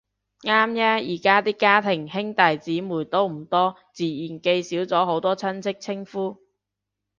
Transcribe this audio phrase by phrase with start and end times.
[0.41, 6.37] 啱呀，而家啲家庭兄弟姊妹都唔多，自然記少咗好多親戚稱呼